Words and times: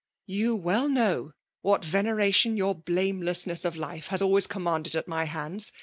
You 0.25 0.55
well 0.55 0.89
know 0.89 1.33
what 1.61 1.85
veneration 1.85 2.57
yonr 2.57 2.83
blamelessness 2.83 3.65
of 3.65 3.77
life 3.77 4.07
has 4.07 4.19
always 4.19 4.47
commanded 4.47 4.95
at 4.95 5.07
my 5.07 5.25
hands. 5.25 5.71